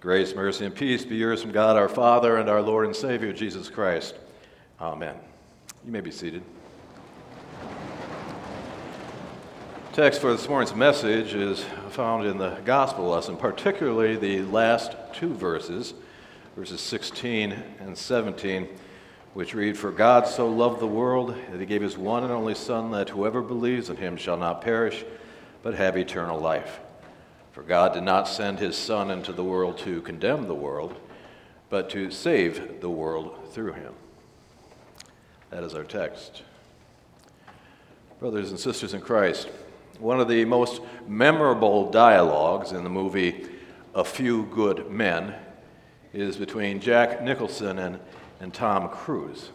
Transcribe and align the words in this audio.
Grace, 0.00 0.34
mercy, 0.34 0.64
and 0.64 0.74
peace 0.74 1.04
be 1.04 1.16
yours 1.16 1.42
from 1.42 1.52
God 1.52 1.76
our 1.76 1.86
Father 1.86 2.38
and 2.38 2.48
our 2.48 2.62
Lord 2.62 2.86
and 2.86 2.96
Savior, 2.96 3.34
Jesus 3.34 3.68
Christ. 3.68 4.14
Amen. 4.80 5.14
You 5.84 5.92
may 5.92 6.00
be 6.00 6.10
seated. 6.10 6.42
Text 9.92 10.22
for 10.22 10.32
this 10.32 10.48
morning's 10.48 10.74
message 10.74 11.34
is 11.34 11.66
found 11.90 12.26
in 12.26 12.38
the 12.38 12.56
gospel 12.64 13.08
lesson, 13.08 13.36
particularly 13.36 14.16
the 14.16 14.40
last 14.40 14.96
two 15.12 15.34
verses, 15.34 15.92
verses 16.56 16.80
16 16.80 17.52
and 17.80 17.98
17, 17.98 18.68
which 19.34 19.52
read 19.52 19.76
For 19.76 19.90
God 19.90 20.26
so 20.26 20.48
loved 20.48 20.80
the 20.80 20.86
world 20.86 21.36
that 21.50 21.60
he 21.60 21.66
gave 21.66 21.82
his 21.82 21.98
one 21.98 22.24
and 22.24 22.32
only 22.32 22.54
Son, 22.54 22.90
that 22.92 23.10
whoever 23.10 23.42
believes 23.42 23.90
in 23.90 23.98
him 23.98 24.16
shall 24.16 24.38
not 24.38 24.62
perish, 24.62 25.04
but 25.62 25.74
have 25.74 25.98
eternal 25.98 26.40
life. 26.40 26.80
For 27.52 27.62
God 27.62 27.94
did 27.94 28.04
not 28.04 28.28
send 28.28 28.58
his 28.58 28.76
Son 28.76 29.10
into 29.10 29.32
the 29.32 29.44
world 29.44 29.78
to 29.78 30.02
condemn 30.02 30.46
the 30.46 30.54
world, 30.54 30.94
but 31.68 31.90
to 31.90 32.10
save 32.10 32.80
the 32.80 32.90
world 32.90 33.52
through 33.52 33.72
him. 33.72 33.94
That 35.50 35.64
is 35.64 35.74
our 35.74 35.84
text. 35.84 36.42
Brothers 38.20 38.50
and 38.50 38.60
sisters 38.60 38.94
in 38.94 39.00
Christ, 39.00 39.48
one 39.98 40.20
of 40.20 40.28
the 40.28 40.44
most 40.44 40.80
memorable 41.08 41.90
dialogues 41.90 42.72
in 42.72 42.84
the 42.84 42.90
movie 42.90 43.46
A 43.94 44.04
Few 44.04 44.44
Good 44.46 44.90
Men 44.90 45.34
is 46.12 46.36
between 46.36 46.80
Jack 46.80 47.22
Nicholson 47.22 47.78
and, 47.78 47.98
and 48.40 48.54
Tom 48.54 48.88
Cruise. 48.88 49.50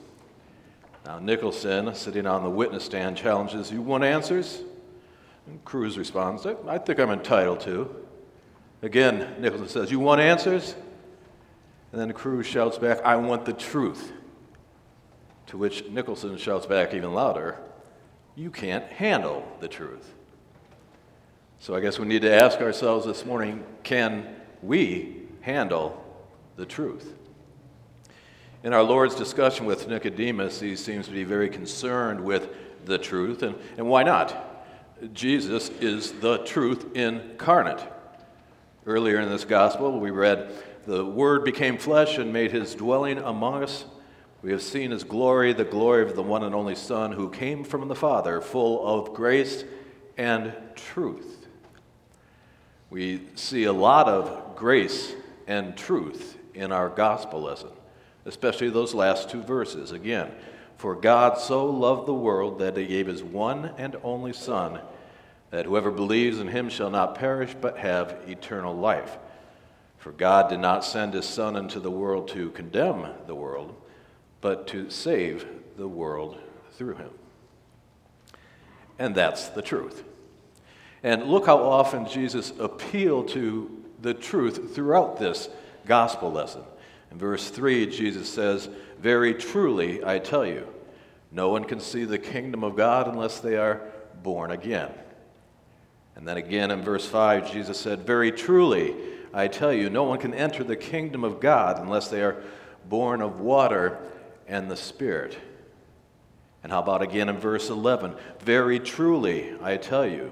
Now, 1.06 1.20
Nicholson, 1.20 1.94
sitting 1.96 2.26
on 2.28 2.44
the 2.44 2.50
witness 2.50 2.84
stand, 2.84 3.16
challenges, 3.16 3.72
You 3.72 3.82
want 3.82 4.04
answers? 4.04 4.62
And 5.48 5.64
Cruise 5.64 5.98
responds, 5.98 6.46
I 6.46 6.78
think 6.78 7.00
I'm 7.00 7.12
entitled 7.12 7.60
to. 7.62 7.96
Again, 8.82 9.36
Nicholson 9.40 9.68
says, 9.68 9.92
You 9.92 10.00
want 10.00 10.22
answers? 10.22 10.76
And 11.92 12.02
then 12.02 12.12
Cruise 12.14 12.46
shouts 12.46 12.78
back, 12.78 13.02
I 13.04 13.16
want 13.16 13.46
the 13.46 13.54
truth. 13.54 14.12
To 15.48 15.58
which 15.58 15.86
Nicholson 15.86 16.38
shouts 16.38 16.66
back 16.66 16.94
even 16.94 17.14
louder, 17.14 17.58
You 18.36 18.50
can't 18.50 18.86
handle 18.86 19.48
the 19.60 19.68
truth. 19.68 20.14
So 21.60 21.76
I 21.76 21.80
guess 21.80 21.98
we 21.98 22.06
need 22.06 22.22
to 22.24 22.34
ask 22.34 22.60
ourselves 22.60 23.06
this 23.06 23.26
morning 23.26 23.64
can 23.84 24.36
we 24.62 25.24
handle 25.42 26.04
the 26.58 26.66
truth? 26.66 27.14
In 28.64 28.74
our 28.74 28.84
Lord's 28.84 29.16
discussion 29.16 29.66
with 29.66 29.88
Nicodemus, 29.88 30.60
he 30.60 30.76
seems 30.76 31.06
to 31.06 31.12
be 31.12 31.24
very 31.24 31.50
concerned 31.50 32.20
with 32.20 32.50
the 32.86 32.98
truth, 32.98 33.44
and, 33.44 33.56
and 33.78 33.88
why 33.88 34.04
not? 34.04 34.55
Jesus 35.14 35.70
is 35.82 36.14
the 36.14 36.40
truth 36.40 36.96
incarnate. 36.96 37.82
Earlier 38.86 39.20
in 39.20 39.30
this 39.30 39.46
gospel, 39.46 40.00
we 40.00 40.12
read, 40.12 40.52
The 40.86 41.06
Word 41.06 41.44
became 41.44 41.78
flesh 41.78 42.18
and 42.18 42.32
made 42.32 42.52
his 42.52 42.76
dwelling 42.76 43.18
among 43.18 43.64
us. 43.64 43.86
We 44.42 44.52
have 44.52 44.62
seen 44.62 44.92
his 44.92 45.04
glory, 45.04 45.54
the 45.54 45.66
glory 45.66 46.04
of 46.04 46.16
the 46.16 46.22
one 46.22 46.44
and 46.44 46.54
only 46.54 46.76
Son 46.76 47.12
who 47.12 47.30
came 47.30 47.64
from 47.64 47.88
the 47.88 47.96
Father, 47.96 48.42
full 48.42 48.86
of 48.88 49.14
grace 49.14 49.64
and 50.18 50.54
truth. 50.76 51.48
We 52.90 53.22
see 53.36 53.64
a 53.64 53.74
lot 53.74 54.08
of 54.08 54.56
grace 54.56 55.16
and 55.48 55.76
truth 55.76 56.38
in 56.54 56.72
our 56.72 56.90
gospel 56.90 57.42
lesson, 57.42 57.72
especially 58.26 58.70
those 58.70 58.94
last 58.94 59.30
two 59.30 59.42
verses. 59.42 59.92
Again, 59.92 60.32
for 60.78 60.96
God 60.96 61.38
so 61.38 61.66
loved 61.66 62.08
the 62.08 62.14
world 62.14 62.60
that 62.60 62.78
he 62.78 62.86
gave 62.86 63.08
his 63.08 63.24
one 63.24 63.72
and 63.78 63.96
only 64.04 64.34
Son, 64.34 64.80
that 65.52 65.66
whoever 65.66 65.92
believes 65.92 66.40
in 66.40 66.48
him 66.48 66.70
shall 66.70 66.90
not 66.90 67.16
perish 67.16 67.56
but 67.60 67.78
have 67.78 68.18
eternal 68.28 68.76
life. 68.76 69.18
For 69.98 70.12
God 70.12 70.50
did 70.50 70.60
not 70.60 70.84
send 70.84 71.14
his 71.14 71.26
Son 71.26 71.56
into 71.56 71.80
the 71.80 71.92
world 71.92 72.28
to 72.30 72.52
condemn 72.52 73.08
the 73.26 73.36
world, 73.36 73.76
but 74.42 74.68
to 74.68 74.90
save 74.90 75.48
the 75.78 75.88
world 75.88 76.38
through 76.74 76.96
him. 76.96 77.10
And 79.00 79.16
that's 79.16 79.50
the 79.50 79.62
truth. 79.62 80.04
And 81.04 81.24
look 81.24 81.46
how 81.46 81.58
often 81.58 82.08
Jesus 82.08 82.54
appealed 82.60 83.30
to 83.30 83.84
the 84.02 84.14
truth 84.14 84.76
throughout 84.76 85.18
this 85.18 85.50
gospel 85.86 86.32
lesson. 86.32 86.64
In 87.12 87.18
verse 87.18 87.50
3, 87.50 87.88
Jesus 87.88 88.28
says, 88.30 88.70
Very 89.00 89.34
truly, 89.34 90.04
I 90.04 90.20
tell 90.20 90.46
you, 90.46 90.68
no 91.36 91.50
one 91.50 91.66
can 91.66 91.82
see 91.82 92.06
the 92.06 92.18
kingdom 92.18 92.64
of 92.64 92.78
God 92.78 93.10
unless 93.10 93.42
they 93.42 93.58
are 93.58 93.82
born 94.24 94.52
again. 94.52 94.90
And 96.16 96.26
then 96.26 96.38
again 96.38 96.72
in 96.72 96.82
verse 96.82 97.06
5, 97.06 97.52
Jesus 97.52 97.78
said, 97.78 98.08
Very 98.08 98.32
truly, 98.32 98.96
I 99.34 99.50
tell 99.50 99.74
you, 99.74 99.90
no 99.90 100.06
one 100.06 100.18
can 100.18 100.34
enter 100.34 100.64
the 100.64 100.78
kingdom 100.78 101.26
of 101.26 101.42
God 101.42 101.78
unless 101.78 102.08
they 102.08 102.24
are 102.24 102.42
born 102.88 103.22
of 103.22 103.42
water 103.42 104.00
and 104.48 104.72
the 104.72 104.78
Spirit. 104.78 105.38
And 106.64 106.72
how 106.72 106.80
about 106.80 107.02
again 107.02 107.28
in 107.28 107.38
verse 107.38 107.70
11? 107.70 108.16
Very 108.40 108.80
truly, 108.80 109.58
I 109.62 109.76
tell 109.76 110.08
you, 110.08 110.32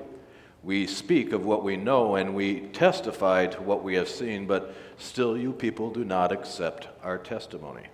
we 0.64 0.88
speak 0.88 1.34
of 1.34 1.44
what 1.44 1.66
we 1.66 1.76
know 1.76 2.16
and 2.16 2.34
we 2.34 2.62
testify 2.62 3.48
to 3.48 3.62
what 3.62 3.84
we 3.84 3.96
have 3.96 4.08
seen, 4.08 4.48
but 4.48 4.74
still 4.98 5.38
you 5.38 5.52
people 5.52 5.92
do 5.92 6.06
not 6.06 6.32
accept 6.32 6.88
our 7.04 7.18
testimony. 7.18 7.88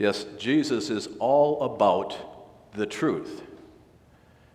Yes, 0.00 0.24
Jesus 0.38 0.88
is 0.88 1.10
all 1.18 1.60
about 1.60 2.16
the 2.72 2.86
truth. 2.86 3.42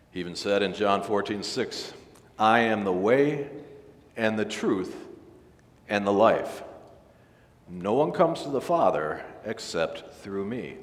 He 0.09 0.19
even 0.19 0.35
said 0.35 0.63
in 0.63 0.73
John 0.73 1.03
14, 1.03 1.43
6, 1.43 1.93
I 2.39 2.61
am 2.61 2.83
the 2.83 2.91
way 2.91 3.47
and 4.17 4.39
the 4.39 4.45
truth 4.45 4.95
and 5.87 6.07
the 6.07 6.11
life. 6.11 6.63
No 7.69 7.93
one 7.93 8.11
comes 8.11 8.41
to 8.41 8.49
the 8.49 8.59
Father 8.59 9.23
except 9.45 10.15
through 10.15 10.45
me. 10.45 10.77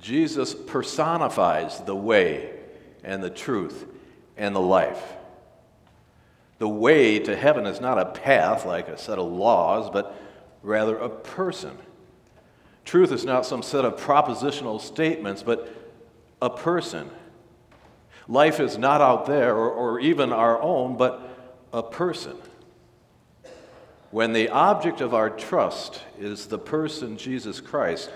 Jesus 0.00 0.54
personifies 0.54 1.80
the 1.80 1.94
way 1.94 2.52
and 3.04 3.22
the 3.22 3.28
truth 3.28 3.84
and 4.38 4.56
the 4.56 4.60
life. 4.60 5.12
The 6.58 6.70
way 6.70 7.18
to 7.18 7.36
heaven 7.36 7.66
is 7.66 7.82
not 7.82 7.98
a 7.98 8.06
path 8.06 8.64
like 8.64 8.88
a 8.88 8.96
set 8.96 9.18
of 9.18 9.30
laws, 9.30 9.90
but 9.90 10.18
rather 10.62 10.96
a 10.96 11.10
person. 11.10 11.76
Truth 12.84 13.12
is 13.12 13.24
not 13.24 13.46
some 13.46 13.62
set 13.62 13.84
of 13.84 13.96
propositional 13.96 14.80
statements, 14.80 15.42
but 15.42 15.72
a 16.40 16.50
person. 16.50 17.10
Life 18.28 18.60
is 18.60 18.78
not 18.78 19.00
out 19.00 19.26
there 19.26 19.54
or, 19.54 19.70
or 19.70 20.00
even 20.00 20.32
our 20.32 20.60
own, 20.60 20.96
but 20.96 21.20
a 21.72 21.82
person. 21.82 22.36
When 24.10 24.32
the 24.32 24.50
object 24.50 25.00
of 25.00 25.14
our 25.14 25.30
trust 25.30 26.02
is 26.18 26.46
the 26.46 26.58
person 26.58 27.16
Jesus 27.16 27.60
Christ, 27.60 28.10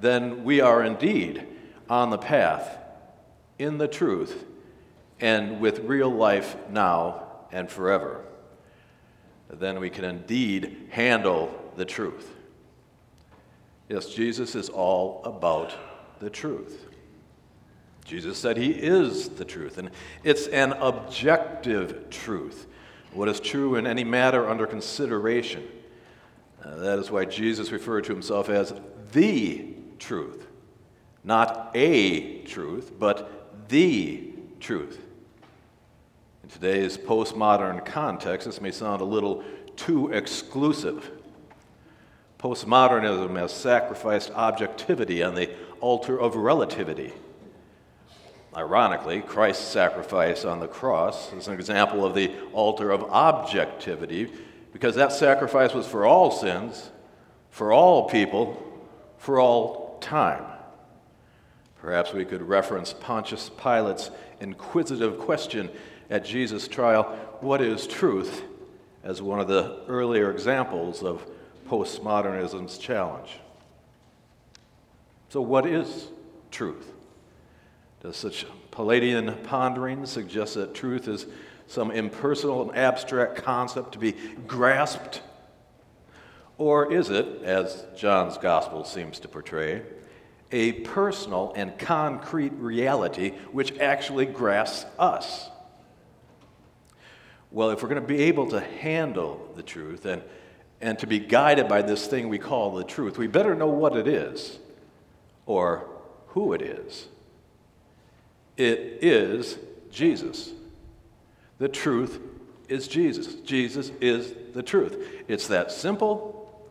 then 0.00 0.44
we 0.44 0.60
are 0.60 0.82
indeed 0.82 1.46
on 1.88 2.10
the 2.10 2.18
path 2.18 2.76
in 3.58 3.78
the 3.78 3.88
truth 3.88 4.44
and 5.20 5.60
with 5.60 5.80
real 5.80 6.10
life 6.10 6.56
now 6.70 7.26
and 7.50 7.70
forever. 7.70 8.24
Then 9.50 9.80
we 9.80 9.90
can 9.90 10.04
indeed 10.04 10.88
handle 10.90 11.50
the 11.76 11.84
truth. 11.84 12.34
Yes, 13.88 14.12
Jesus 14.12 14.54
is 14.54 14.68
all 14.68 15.22
about 15.24 15.74
the 16.20 16.28
truth. 16.28 16.86
Jesus 18.04 18.38
said 18.38 18.56
he 18.56 18.70
is 18.70 19.28
the 19.30 19.44
truth, 19.44 19.78
and 19.78 19.90
it's 20.24 20.46
an 20.48 20.72
objective 20.72 22.08
truth. 22.10 22.66
What 23.12 23.28
is 23.28 23.40
true 23.40 23.76
in 23.76 23.86
any 23.86 24.04
matter 24.04 24.48
under 24.48 24.66
consideration. 24.66 25.66
Uh, 26.62 26.76
that 26.76 26.98
is 26.98 27.10
why 27.10 27.24
Jesus 27.24 27.70
referred 27.70 28.04
to 28.04 28.12
himself 28.12 28.48
as 28.48 28.74
the 29.12 29.74
truth. 29.98 30.46
Not 31.24 31.70
a 31.74 32.42
truth, 32.42 32.92
but 32.98 33.68
the 33.68 34.32
truth. 34.60 35.00
In 36.42 36.48
today's 36.48 36.96
postmodern 36.96 37.84
context, 37.84 38.46
this 38.46 38.60
may 38.60 38.70
sound 38.70 39.00
a 39.00 39.04
little 39.04 39.44
too 39.76 40.10
exclusive. 40.12 41.10
Postmodernism 42.38 43.36
has 43.36 43.52
sacrificed 43.52 44.30
objectivity 44.32 45.22
on 45.22 45.34
the 45.34 45.50
altar 45.80 46.18
of 46.18 46.36
relativity. 46.36 47.12
Ironically, 48.56 49.20
Christ's 49.20 49.66
sacrifice 49.66 50.44
on 50.44 50.60
the 50.60 50.68
cross 50.68 51.32
is 51.32 51.48
an 51.48 51.54
example 51.54 52.04
of 52.04 52.14
the 52.14 52.32
altar 52.52 52.90
of 52.90 53.04
objectivity 53.04 54.30
because 54.72 54.94
that 54.94 55.12
sacrifice 55.12 55.74
was 55.74 55.86
for 55.86 56.06
all 56.06 56.30
sins, 56.30 56.90
for 57.50 57.72
all 57.72 58.08
people, 58.08 58.62
for 59.16 59.40
all 59.40 59.98
time. 60.00 60.44
Perhaps 61.80 62.12
we 62.12 62.24
could 62.24 62.42
reference 62.42 62.92
Pontius 62.92 63.50
Pilate's 63.56 64.10
inquisitive 64.40 65.18
question 65.18 65.70
at 66.10 66.24
Jesus' 66.24 66.68
trial 66.68 67.04
what 67.40 67.60
is 67.60 67.86
truth? 67.86 68.42
as 69.08 69.22
one 69.22 69.40
of 69.40 69.48
the 69.48 69.80
earlier 69.88 70.30
examples 70.30 71.02
of 71.02 71.24
postmodernism's 71.68 72.78
challenge. 72.78 73.38
So, 75.28 75.40
what 75.42 75.66
is 75.66 76.08
truth? 76.50 76.92
Does 78.00 78.16
such 78.16 78.46
Palladian 78.70 79.34
pondering 79.44 80.06
suggest 80.06 80.54
that 80.54 80.74
truth 80.74 81.08
is 81.08 81.26
some 81.66 81.90
impersonal 81.90 82.62
and 82.62 82.78
abstract 82.78 83.36
concept 83.36 83.92
to 83.92 83.98
be 83.98 84.12
grasped? 84.46 85.20
Or 86.56 86.92
is 86.92 87.10
it, 87.10 87.42
as 87.42 87.84
John's 87.96 88.38
gospel 88.38 88.84
seems 88.84 89.20
to 89.20 89.28
portray, 89.28 89.82
a 90.50 90.72
personal 90.72 91.52
and 91.54 91.78
concrete 91.78 92.52
reality 92.54 93.30
which 93.52 93.78
actually 93.78 94.26
grasps 94.26 94.86
us? 94.98 95.50
Well, 97.50 97.70
if 97.70 97.82
we're 97.82 97.88
going 97.88 98.00
to 98.00 98.06
be 98.06 98.24
able 98.24 98.48
to 98.50 98.60
handle 98.60 99.52
the 99.56 99.62
truth 99.62 100.06
and, 100.06 100.22
and 100.80 100.98
to 100.98 101.06
be 101.06 101.18
guided 101.18 101.68
by 101.68 101.82
this 101.82 102.06
thing 102.06 102.28
we 102.28 102.38
call 102.38 102.72
the 102.72 102.84
truth, 102.84 103.18
we 103.18 103.26
better 103.26 103.54
know 103.54 103.68
what 103.68 103.96
it 103.96 104.06
is 104.06 104.58
or 105.46 105.88
who 106.28 106.52
it 106.52 106.62
is. 106.62 107.08
It 108.56 108.98
is 109.02 109.58
Jesus. 109.90 110.52
The 111.58 111.68
truth 111.68 112.20
is 112.68 112.86
Jesus. 112.86 113.34
Jesus 113.36 113.90
is 114.00 114.34
the 114.52 114.62
truth. 114.62 115.24
It's 115.26 115.48
that 115.48 115.72
simple 115.72 116.68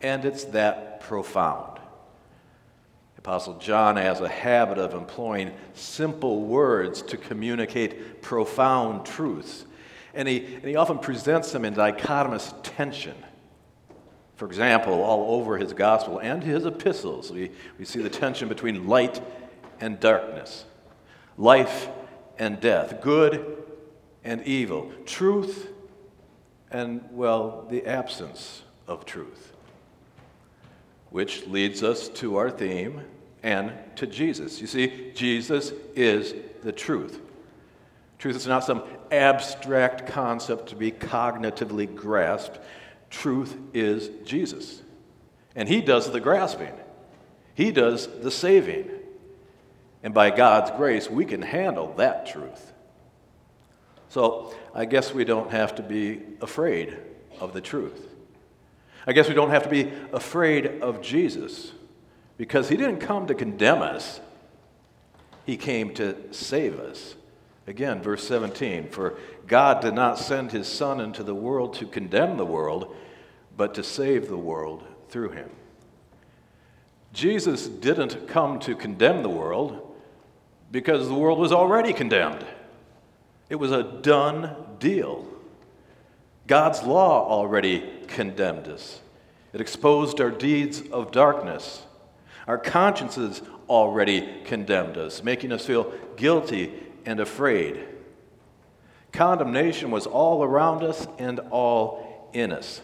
and 0.00 0.24
it's 0.24 0.44
that 0.44 1.00
profound. 1.00 1.78
Apostle 3.18 3.58
John 3.58 3.96
has 3.96 4.20
a 4.20 4.28
habit 4.28 4.78
of 4.78 4.94
employing 4.94 5.52
simple 5.74 6.42
words 6.42 7.02
to 7.02 7.16
communicate 7.16 8.22
profound 8.22 9.04
truths. 9.04 9.66
And 10.14 10.26
he, 10.26 10.44
and 10.54 10.64
he 10.64 10.76
often 10.76 10.98
presents 10.98 11.52
them 11.52 11.64
in 11.64 11.74
dichotomous 11.74 12.54
tension. 12.62 13.14
For 14.36 14.46
example, 14.46 15.02
all 15.02 15.34
over 15.34 15.58
his 15.58 15.72
gospel 15.72 16.18
and 16.18 16.42
his 16.42 16.64
epistles, 16.64 17.32
we, 17.32 17.50
we 17.78 17.84
see 17.84 18.00
the 18.00 18.10
tension 18.10 18.48
between 18.48 18.86
light 18.86 19.20
and 19.80 19.98
darkness, 19.98 20.64
life 21.36 21.88
and 22.38 22.60
death, 22.60 23.00
good 23.00 23.64
and 24.24 24.42
evil, 24.44 24.92
truth 25.06 25.70
and, 26.70 27.04
well, 27.10 27.66
the 27.70 27.86
absence 27.86 28.62
of 28.86 29.04
truth. 29.04 29.52
Which 31.10 31.46
leads 31.46 31.82
us 31.82 32.08
to 32.10 32.36
our 32.36 32.50
theme 32.50 33.02
and 33.42 33.72
to 33.96 34.06
Jesus. 34.06 34.60
You 34.60 34.66
see, 34.66 35.12
Jesus 35.14 35.72
is 35.94 36.34
the 36.62 36.72
truth. 36.72 37.20
Truth 38.18 38.36
is 38.36 38.46
not 38.46 38.64
some 38.64 38.82
abstract 39.10 40.06
concept 40.08 40.70
to 40.70 40.76
be 40.76 40.90
cognitively 40.90 41.92
grasped. 41.92 42.58
Truth 43.10 43.56
is 43.72 44.10
Jesus. 44.24 44.82
And 45.54 45.68
He 45.68 45.80
does 45.80 46.10
the 46.10 46.20
grasping, 46.20 46.74
He 47.54 47.70
does 47.70 48.06
the 48.20 48.30
saving. 48.30 48.90
And 50.00 50.14
by 50.14 50.30
God's 50.30 50.70
grace, 50.72 51.10
we 51.10 51.24
can 51.24 51.42
handle 51.42 51.92
that 51.94 52.26
truth. 52.26 52.72
So 54.10 54.54
I 54.72 54.84
guess 54.84 55.12
we 55.12 55.24
don't 55.24 55.50
have 55.50 55.74
to 55.74 55.82
be 55.82 56.22
afraid 56.40 56.96
of 57.40 57.52
the 57.52 57.60
truth. 57.60 58.06
I 59.06 59.12
guess 59.12 59.28
we 59.28 59.34
don't 59.34 59.50
have 59.50 59.64
to 59.64 59.68
be 59.68 59.90
afraid 60.12 60.82
of 60.82 61.02
Jesus 61.02 61.72
because 62.36 62.68
He 62.68 62.76
didn't 62.76 62.98
come 62.98 63.26
to 63.26 63.34
condemn 63.34 63.82
us, 63.82 64.20
He 65.44 65.56
came 65.56 65.94
to 65.94 66.16
save 66.32 66.78
us. 66.78 67.16
Again, 67.68 68.00
verse 68.00 68.26
17 68.26 68.88
For 68.88 69.18
God 69.46 69.82
did 69.82 69.92
not 69.92 70.18
send 70.18 70.50
his 70.50 70.66
Son 70.66 71.00
into 71.00 71.22
the 71.22 71.34
world 71.34 71.74
to 71.74 71.86
condemn 71.86 72.38
the 72.38 72.46
world, 72.46 72.96
but 73.56 73.74
to 73.74 73.84
save 73.84 74.28
the 74.28 74.38
world 74.38 74.84
through 75.10 75.30
him. 75.30 75.50
Jesus 77.12 77.68
didn't 77.68 78.26
come 78.26 78.58
to 78.60 78.74
condemn 78.74 79.22
the 79.22 79.28
world 79.28 79.96
because 80.72 81.08
the 81.08 81.14
world 81.14 81.38
was 81.38 81.52
already 81.52 81.92
condemned. 81.92 82.44
It 83.50 83.56
was 83.56 83.70
a 83.70 83.82
done 83.82 84.56
deal. 84.78 85.26
God's 86.46 86.82
law 86.82 87.28
already 87.28 87.86
condemned 88.06 88.68
us, 88.68 89.00
it 89.52 89.60
exposed 89.60 90.22
our 90.22 90.30
deeds 90.30 90.82
of 90.90 91.12
darkness. 91.12 91.82
Our 92.46 92.56
consciences 92.56 93.42
already 93.68 94.26
condemned 94.46 94.96
us, 94.96 95.22
making 95.22 95.52
us 95.52 95.66
feel 95.66 95.92
guilty 96.16 96.72
and 97.04 97.20
afraid. 97.20 97.84
Condemnation 99.12 99.90
was 99.90 100.06
all 100.06 100.42
around 100.44 100.82
us 100.82 101.06
and 101.18 101.40
all 101.50 102.30
in 102.32 102.52
us. 102.52 102.80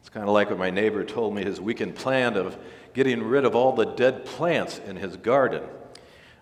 It's 0.00 0.08
kind 0.08 0.26
of 0.26 0.32
like 0.32 0.50
what 0.50 0.58
my 0.58 0.70
neighbor 0.70 1.04
told 1.04 1.34
me 1.34 1.44
his 1.44 1.60
weekend 1.60 1.94
plan 1.94 2.36
of 2.36 2.56
getting 2.94 3.22
rid 3.22 3.44
of 3.44 3.54
all 3.54 3.72
the 3.72 3.84
dead 3.84 4.24
plants 4.24 4.80
in 4.86 4.96
his 4.96 5.16
garden. 5.16 5.62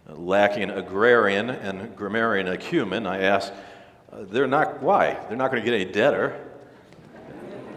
Lacking 0.06 0.70
agrarian 0.70 1.50
and 1.50 1.94
grammarian 1.94 2.48
acumen, 2.48 3.06
I 3.06 3.20
asked, 3.22 3.52
uh, 4.12 4.24
they're 4.28 4.46
not, 4.46 4.82
why? 4.82 5.18
They're 5.28 5.36
not 5.36 5.50
going 5.50 5.62
to 5.62 5.70
get 5.70 5.78
any 5.78 5.90
deader. 5.90 6.40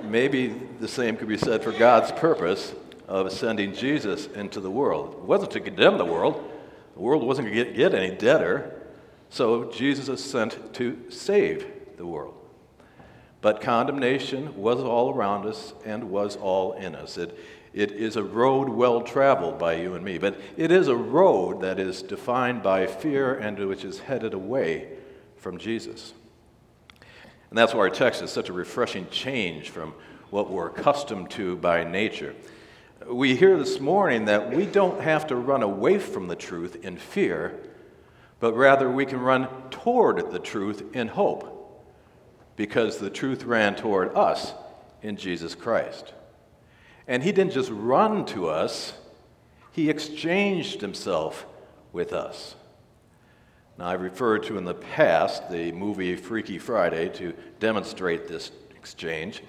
Maybe 0.04 0.48
the 0.80 0.88
same 0.88 1.18
could 1.18 1.28
be 1.28 1.38
said 1.38 1.64
for 1.64 1.72
God's 1.72 2.12
purpose 2.14 2.74
of 3.08 3.32
sending 3.32 3.74
Jesus 3.74 4.28
into 4.28 4.60
the 4.60 4.72
world. 4.72 5.14
It 5.14 5.26
wasn't 5.26 5.52
to 5.52 5.60
condemn 5.60 5.98
the 5.98 6.06
world, 6.06 6.50
the 6.94 7.00
world 7.00 7.24
wasn't 7.24 7.52
going 7.52 7.66
to 7.66 7.74
get, 7.74 7.94
any 7.94 8.16
deader. 8.16 8.82
So 9.30 9.72
Jesus 9.72 10.10
is 10.10 10.24
sent 10.24 10.74
to 10.76 11.10
save 11.10 11.66
the 11.98 12.06
world. 12.06 12.36
But 13.42 13.62
condemnation 13.62 14.56
was 14.56 14.80
all 14.80 15.14
around 15.14 15.46
us 15.46 15.74
and 15.84 16.10
was 16.10 16.36
all 16.36 16.74
in 16.74 16.96
us. 16.96 17.18
It, 17.18 17.38
it 17.74 17.92
is 17.92 18.16
a 18.16 18.24
road 18.24 18.70
well 18.70 19.02
traveled 19.02 19.58
by 19.58 19.74
you 19.74 19.96
and 19.96 20.06
me, 20.06 20.18
but 20.18 20.40
it 20.56 20.72
is 20.72 20.88
a 20.88 20.96
road 20.96 21.62
that 21.62 21.80
is 21.80 22.04
defined 22.04 22.62
by 22.62 22.86
fear 22.86 23.34
and 23.34 23.58
which 23.68 23.84
is 23.84 24.00
headed 24.00 24.34
away 24.34 24.90
from 25.36 25.58
Jesus. 25.58 26.14
And 27.50 27.58
that's 27.58 27.74
why 27.74 27.82
our 27.82 27.90
text 27.90 28.22
is 28.22 28.32
such 28.32 28.50
a 28.50 28.54
refreshing 28.54 29.10
change 29.10 29.70
from 29.70 29.94
what 30.30 30.50
we're 30.50 30.70
accustomed 30.70 31.30
to 31.32 31.56
by 31.58 31.84
nature. 31.84 32.34
We 33.08 33.36
hear 33.36 33.58
this 33.58 33.80
morning 33.80 34.26
that 34.26 34.52
we 34.56 34.66
don't 34.66 35.02
have 35.02 35.28
to 35.28 35.36
run 35.36 35.64
away 35.64 36.00
from 36.00 36.28
the 36.28 36.36
truth 36.36 36.78
in 36.84 36.98
fear 36.98 37.60
but 38.44 38.58
rather 38.58 38.92
we 38.92 39.06
can 39.06 39.22
run 39.22 39.48
toward 39.72 40.30
the 40.34 40.38
truth 40.38 40.84
in 40.94 41.08
hope 41.08 41.82
because 42.58 42.98
the 42.98 43.10
truth 43.10 43.46
ran 43.46 43.74
toward 43.74 44.14
us 44.18 44.54
in 45.02 45.16
Jesus 45.16 45.56
Christ. 45.56 46.14
And 47.08 47.24
he 47.24 47.32
didn't 47.32 47.54
just 47.54 47.72
run 47.72 48.26
to 48.26 48.50
us, 48.50 48.92
he 49.72 49.90
exchanged 49.90 50.82
himself 50.82 51.46
with 51.94 52.12
us. 52.12 52.56
Now, 53.78 53.86
I 53.86 53.94
referred 53.94 54.44
to 54.44 54.58
in 54.58 54.66
the 54.66 54.74
past 54.74 55.50
the 55.50 55.72
movie 55.72 56.18
Freaky 56.18 56.60
Friday 56.60 57.08
to 57.20 57.34
demonstrate 57.62 58.28
this 58.28 58.52
exchange. 58.76 59.42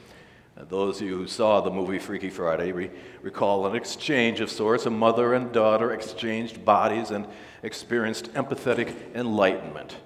Those 0.56 1.00
of 1.00 1.08
you 1.08 1.16
who 1.16 1.26
saw 1.26 1.61
the 1.61 1.70
movie 1.70 1.99
Freaky 1.99 2.30
Friday 2.30 2.70
re- 2.70 2.90
recall 3.23 3.66
an 3.66 3.75
exchange 3.75 4.40
of 4.40 4.50
sorts. 4.50 4.87
A 4.87 4.90
mother 4.90 5.34
and 5.34 5.50
daughter 5.52 5.92
exchanged 5.92 6.64
bodies 6.64 7.11
and 7.11 7.26
experienced 7.64 8.32
empathetic 8.34 8.94
enlightenment. 9.16 9.96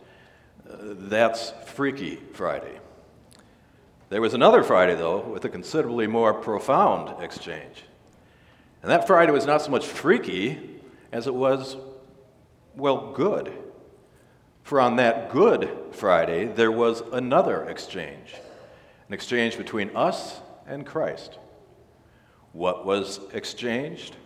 Uh, 0.68 0.76
that's 0.80 1.52
Freaky 1.66 2.16
Friday. 2.32 2.80
There 4.08 4.22
was 4.22 4.32
another 4.32 4.62
Friday, 4.62 4.94
though, 4.94 5.20
with 5.20 5.44
a 5.44 5.50
considerably 5.50 6.06
more 6.06 6.32
profound 6.32 7.22
exchange. 7.22 7.84
And 8.82 8.90
that 8.90 9.06
Friday 9.06 9.32
was 9.32 9.44
not 9.44 9.60
so 9.60 9.70
much 9.70 9.84
freaky 9.86 10.80
as 11.12 11.26
it 11.26 11.34
was, 11.34 11.76
well, 12.74 13.12
good. 13.12 13.52
For 14.62 14.80
on 14.80 14.96
that 14.96 15.30
Good 15.30 15.70
Friday, 15.92 16.46
there 16.46 16.72
was 16.72 17.02
another 17.12 17.64
exchange 17.64 18.34
an 19.08 19.14
exchange 19.14 19.56
between 19.56 19.94
us 19.96 20.40
and 20.66 20.86
Christ. 20.86 21.38
What 22.52 22.84
was 22.84 23.20
exchanged? 23.32 24.16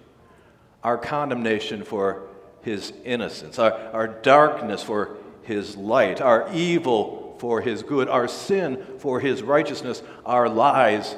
Our 0.83 0.99
condemnation 0.99 1.85
for 1.85 2.29
his 2.63 2.93
innocence, 3.05 3.59
our, 3.59 3.73
our 3.93 4.09
darkness 4.09 4.83
for 4.83 5.17
his 5.43 5.77
light, 5.77 6.21
our 6.21 6.49
evil 6.53 7.37
for 7.39 7.61
his 7.61 7.83
good, 7.83 8.09
our 8.09 8.29
sin 8.29 8.85
for 8.99 9.21
his 9.21 9.43
righteousness, 9.43 10.03
our 10.25 10.49
lies 10.49 11.17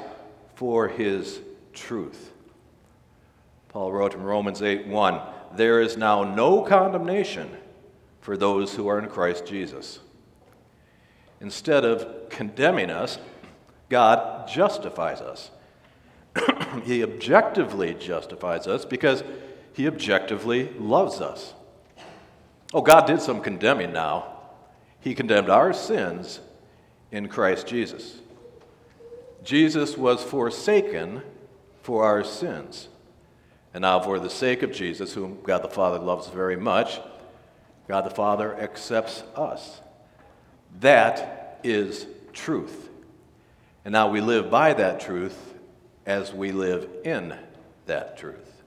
for 0.55 0.87
his 0.87 1.39
truth. 1.73 2.31
Paul 3.69 3.91
wrote 3.91 4.15
in 4.15 4.23
Romans 4.23 4.61
8 4.61 4.87
1 4.87 5.21
There 5.55 5.81
is 5.81 5.97
now 5.97 6.23
no 6.23 6.61
condemnation 6.61 7.49
for 8.21 8.37
those 8.37 8.73
who 8.73 8.87
are 8.87 8.97
in 8.97 9.09
Christ 9.09 9.45
Jesus. 9.45 9.99
Instead 11.41 11.85
of 11.85 12.29
condemning 12.29 12.89
us, 12.89 13.19
God 13.89 14.47
justifies 14.47 15.21
us. 15.21 15.51
he 16.83 17.03
objectively 17.03 17.93
justifies 17.93 18.67
us 18.67 18.85
because 18.85 19.23
he 19.73 19.87
objectively 19.87 20.69
loves 20.77 21.21
us. 21.21 21.53
Oh, 22.73 22.81
God 22.81 23.05
did 23.05 23.21
some 23.21 23.41
condemning 23.41 23.93
now. 23.93 24.33
He 24.99 25.13
condemned 25.13 25.49
our 25.49 25.71
sins 25.73 26.39
in 27.11 27.27
Christ 27.27 27.67
Jesus. 27.67 28.19
Jesus 29.43 29.97
was 29.97 30.23
forsaken 30.23 31.21
for 31.83 32.03
our 32.03 32.23
sins. 32.23 32.89
And 33.73 33.83
now, 33.83 33.99
for 33.99 34.19
the 34.19 34.29
sake 34.29 34.63
of 34.63 34.71
Jesus, 34.71 35.13
whom 35.13 35.39
God 35.43 35.61
the 35.61 35.69
Father 35.69 35.99
loves 35.99 36.27
very 36.27 36.55
much, 36.55 36.99
God 37.87 38.01
the 38.01 38.09
Father 38.09 38.57
accepts 38.59 39.23
us. 39.35 39.81
That 40.79 41.59
is 41.63 42.07
truth. 42.33 42.89
And 43.85 43.91
now 43.91 44.09
we 44.09 44.19
live 44.19 44.49
by 44.49 44.73
that 44.73 44.99
truth 44.99 45.53
as 46.07 46.33
we 46.33 46.51
live 46.51 46.89
in 47.03 47.37
that 47.85 48.17
truth. 48.17 48.63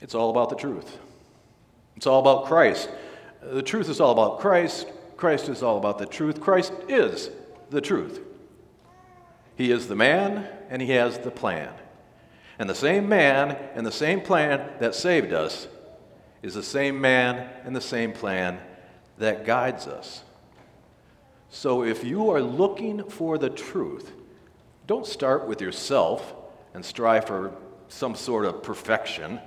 It's 0.00 0.14
all 0.14 0.30
about 0.30 0.48
the 0.48 0.56
truth. 0.56 0.96
It's 1.96 2.06
all 2.06 2.20
about 2.20 2.46
Christ. 2.46 2.88
The 3.42 3.62
truth 3.62 3.88
is 3.88 4.00
all 4.00 4.12
about 4.12 4.38
Christ. 4.38 4.86
Christ 5.16 5.48
is 5.48 5.62
all 5.62 5.76
about 5.76 5.98
the 5.98 6.06
truth. 6.06 6.40
Christ 6.40 6.72
is 6.88 7.30
the 7.70 7.80
truth. 7.80 8.20
He 9.56 9.70
is 9.70 9.88
the 9.88 9.96
man 9.96 10.48
and 10.70 10.80
he 10.80 10.90
has 10.90 11.18
the 11.18 11.30
plan. 11.30 11.72
And 12.58 12.70
the 12.70 12.74
same 12.74 13.08
man 13.08 13.58
and 13.74 13.84
the 13.84 13.92
same 13.92 14.20
plan 14.20 14.70
that 14.78 14.94
saved 14.94 15.32
us 15.32 15.66
is 16.42 16.54
the 16.54 16.62
same 16.62 17.00
man 17.00 17.48
and 17.64 17.74
the 17.74 17.80
same 17.80 18.12
plan 18.12 18.60
that 19.18 19.44
guides 19.44 19.86
us. 19.88 20.22
So 21.50 21.82
if 21.84 22.04
you 22.04 22.30
are 22.30 22.40
looking 22.40 23.08
for 23.08 23.38
the 23.38 23.50
truth, 23.50 24.12
don't 24.86 25.06
start 25.06 25.46
with 25.46 25.60
yourself 25.60 26.34
and 26.74 26.84
strive 26.84 27.26
for 27.26 27.52
some 27.88 28.14
sort 28.14 28.44
of 28.44 28.62
perfection. 28.62 29.40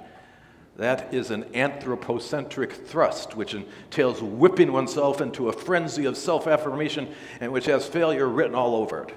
That 0.77 1.13
is 1.13 1.31
an 1.31 1.45
anthropocentric 1.55 2.71
thrust, 2.71 3.35
which 3.35 3.53
entails 3.53 4.21
whipping 4.21 4.71
oneself 4.71 5.21
into 5.21 5.49
a 5.49 5.53
frenzy 5.53 6.05
of 6.05 6.15
self 6.17 6.47
affirmation 6.47 7.13
and 7.39 7.51
which 7.51 7.65
has 7.65 7.87
failure 7.87 8.27
written 8.27 8.55
all 8.55 8.75
over 8.75 9.03
it. 9.03 9.13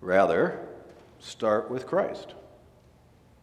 Rather, 0.00 0.58
start 1.18 1.70
with 1.70 1.86
Christ. 1.86 2.34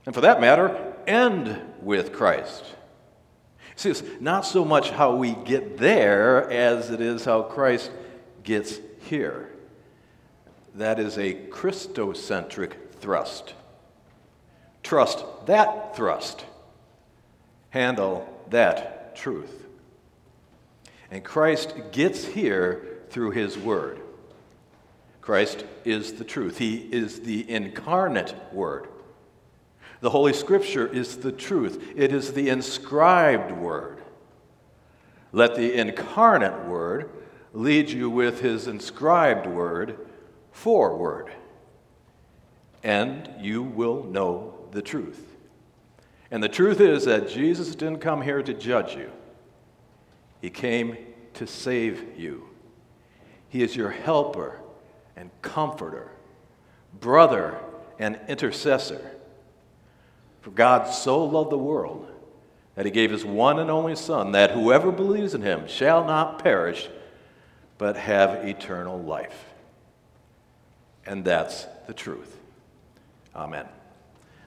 And 0.06 0.16
for 0.16 0.22
that 0.22 0.42
matter, 0.42 0.96
end 1.06 1.62
with 1.82 2.14
Christ. 2.14 2.64
See, 3.78 3.92
it's 3.92 4.04
not 4.20 4.42
so 4.42 4.66
much 4.66 4.90
how 4.90 5.16
we 5.16 5.34
get 5.34 5.78
there 5.78 6.50
as 6.50 6.90
it 6.90 7.00
is 7.00 7.24
how 7.24 7.44
Christ 7.44 7.92
gets 8.44 8.80
here. 9.02 9.50
That 10.74 11.00
is 11.00 11.18
a 11.20 11.36
Christocentric 11.36 12.74
thrust. 13.00 13.54
Trust 14.82 15.24
that 15.46 15.96
thrust. 15.96 16.44
Handle 17.70 18.28
that 18.50 19.16
truth. 19.16 19.68
And 21.12 21.24
Christ 21.24 21.76
gets 21.92 22.26
here 22.26 22.98
through 23.12 23.32
his 23.32 23.60
word. 23.60 24.02
Christ 25.22 25.66
is 25.86 26.14
the 26.14 26.24
truth, 26.24 26.58
he 26.58 26.78
is 26.78 27.20
the 27.20 27.48
incarnate 27.48 28.34
word. 28.52 28.88
The 30.00 30.10
Holy 30.12 30.34
Scripture 30.34 30.88
is 30.88 31.18
the 31.18 31.32
truth, 31.32 31.94
it 31.96 32.14
is 32.14 32.34
the 32.34 32.50
inscribed 32.50 33.52
word. 33.52 34.02
Let 35.32 35.56
the 35.56 35.74
incarnate 35.74 36.66
word 36.66 37.10
lead 37.54 37.90
you 37.90 38.10
with 38.10 38.42
his 38.42 38.68
inscribed 38.68 39.48
word 39.48 39.98
forward, 40.52 41.32
and 42.84 43.30
you 43.40 43.64
will 43.64 44.04
know 44.04 44.54
the 44.72 44.82
truth. 44.82 45.36
And 46.30 46.44
the 46.44 46.50
truth 46.50 46.82
is 46.82 47.06
that 47.06 47.30
Jesus 47.30 47.76
didn't 47.76 48.00
come 48.00 48.22
here 48.22 48.44
to 48.44 48.54
judge 48.54 48.96
you, 48.96 49.12
He 50.42 50.50
came 50.50 50.98
to 51.36 51.48
save 51.48 52.18
you. 52.18 52.50
He 53.50 53.64
is 53.64 53.76
your 53.76 53.92
helper 53.92 54.60
and 55.16 55.32
comforter, 55.42 56.12
brother 57.00 57.58
and 57.98 58.20
intercessor. 58.28 59.17
For 60.48 60.52
God 60.52 60.88
so 60.88 61.26
loved 61.26 61.50
the 61.50 61.58
world 61.58 62.08
that 62.76 62.86
he 62.86 62.92
gave 62.94 63.12
his 63.12 63.26
one 63.26 63.60
and 63.60 63.70
only 63.70 63.98
Son, 63.98 64.32
that 64.32 64.52
whoever 64.52 64.94
believes 64.94 65.34
in 65.34 65.42
him 65.42 65.68
shall 65.68 66.06
not 66.06 66.42
perish, 66.42 66.88
but 67.78 67.98
have 67.98 68.48
eternal 68.48 68.98
life. 68.98 69.44
And 71.06 71.26
that's 71.26 71.68
the 71.86 71.94
truth. 71.94 72.38
Amen. 73.36 73.66